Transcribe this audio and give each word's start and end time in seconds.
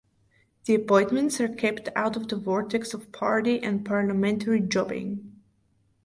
The 0.65 0.73
appointments 0.73 1.39
are 1.39 1.47
kept 1.47 1.89
out 1.95 2.15
of 2.15 2.27
the 2.27 2.35
vortex 2.35 2.95
of 2.95 3.11
party 3.11 3.59
and 3.61 3.85
parliamentary 3.85 4.59
jobbing. 4.59 5.39